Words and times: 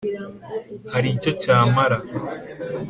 Hari 0.93 1.07
icyo 1.15 1.31
cyamara? 1.41 1.97